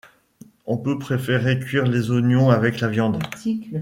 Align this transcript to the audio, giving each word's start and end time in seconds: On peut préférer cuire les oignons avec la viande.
On 0.65 0.77
peut 0.79 0.97
préférer 0.97 1.59
cuire 1.59 1.83
les 1.85 2.09
oignons 2.09 2.49
avec 2.49 2.79
la 2.79 2.87
viande. 2.87 3.21